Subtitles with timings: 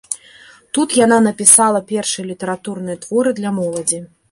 [0.77, 4.05] Тут яна напіала першыя літаратурныя творы для моладзі.